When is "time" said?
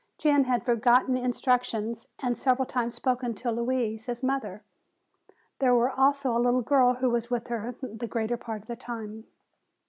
8.75-9.25